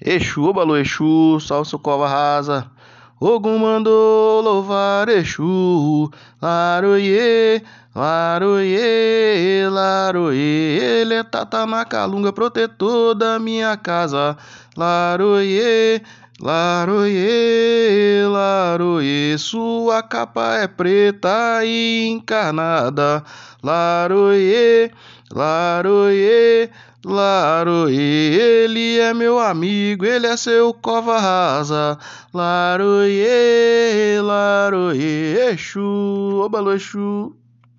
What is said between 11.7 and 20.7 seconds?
calunga, protetor da minha casa. Laroie, laroie, laroie. Sua capa é